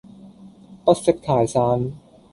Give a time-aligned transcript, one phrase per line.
[0.83, 1.91] 不識泰山